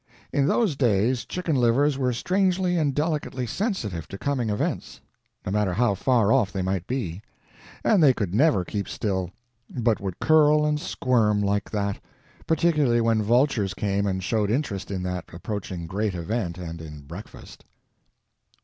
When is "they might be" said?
6.51-7.21